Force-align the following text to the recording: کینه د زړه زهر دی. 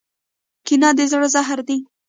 کینه 0.65 0.89
د 0.97 0.99
زړه 1.11 1.27
زهر 1.33 1.59
دی. 1.67 1.77